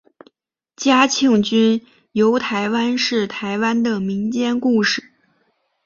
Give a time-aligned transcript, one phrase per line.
[0.75, 5.11] 嘉庆君游台湾是台湾的民间故事。